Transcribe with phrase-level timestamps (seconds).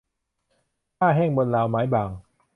[0.97, 2.09] ผ้าแห้งบนราวไม้บาง